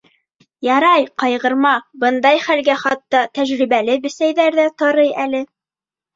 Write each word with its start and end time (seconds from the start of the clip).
Ярар, 0.67 1.03
ҡайғырма, 1.23 1.73
бындай 2.05 2.39
хәлгә 2.47 2.79
хатта 2.85 3.23
тәжрибәле 3.39 4.01
бесәйҙәр 4.09 4.61
ҙә 4.63 4.69
тарый 4.83 5.15
әле. 5.29 5.45